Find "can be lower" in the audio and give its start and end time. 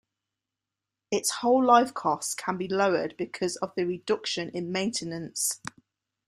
2.35-3.09